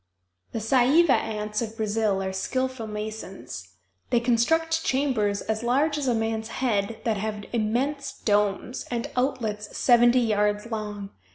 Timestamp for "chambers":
4.83-5.41